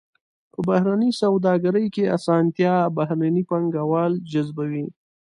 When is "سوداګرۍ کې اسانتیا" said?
1.21-2.75